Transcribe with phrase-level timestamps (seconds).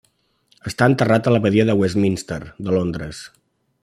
[0.69, 3.21] Està enterrat a l'abadia de Westminster de Londres.